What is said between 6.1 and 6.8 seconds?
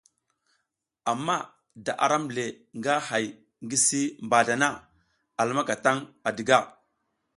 à diga.